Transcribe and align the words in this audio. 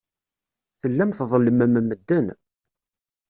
Tellam 0.81 1.11
tḍellmem 1.17 1.71
medden. 1.83 2.27